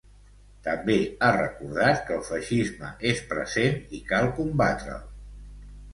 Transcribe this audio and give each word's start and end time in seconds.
També 0.67 0.95
ha 1.25 1.29
recordat 1.35 2.01
que 2.09 2.17
el 2.17 2.25
feixisme 2.29 2.91
és 3.11 3.23
present 3.35 3.79
i 3.99 4.03
cal 4.11 4.31
combatre'l. 4.41 5.05